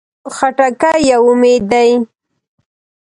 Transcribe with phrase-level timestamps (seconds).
[0.35, 1.91] خټکی یو امید دی.